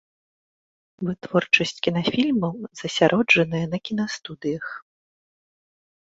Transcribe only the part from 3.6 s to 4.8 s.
на кінастудыях.